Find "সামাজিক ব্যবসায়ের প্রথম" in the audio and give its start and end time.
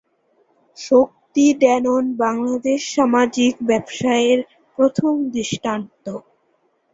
2.93-5.13